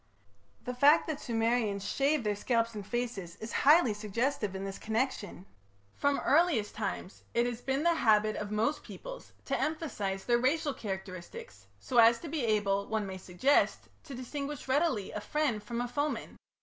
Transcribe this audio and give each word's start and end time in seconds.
The 0.63 0.73
fact 0.73 1.05
that 1.05 1.19
the 1.19 1.23
Sumerians 1.25 1.87
shaved 1.87 2.23
their 2.23 2.35
scalps 2.35 2.73
and 2.73 2.83
faces 2.83 3.35
is 3.35 3.51
highly 3.51 3.93
suggestive 3.93 4.55
in 4.55 4.65
this 4.65 4.79
connection. 4.79 5.45
From 5.93 6.15
the 6.15 6.23
earliest 6.23 6.73
times 6.73 7.21
it 7.35 7.45
has 7.45 7.61
been 7.61 7.83
the 7.83 7.93
habit 7.93 8.35
of 8.35 8.49
most 8.49 8.81
peoples 8.83 9.33
to 9.45 9.61
emphasize 9.61 10.25
their 10.25 10.39
racial 10.39 10.73
characteristics 10.73 11.67
so 11.79 11.99
as 11.99 12.17
to 12.21 12.29
be 12.29 12.43
able, 12.43 12.87
one 12.87 13.05
may 13.05 13.19
suggest, 13.19 13.89
to 14.05 14.15
distinguish 14.15 14.67
readily 14.67 15.11
a 15.11 15.21
friend 15.21 15.61
from 15.61 15.81
a 15.81 15.87
foeman. 15.87 16.37